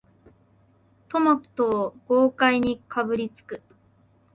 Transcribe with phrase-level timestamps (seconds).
[1.09, 3.61] トマトを豪快にかぶりつく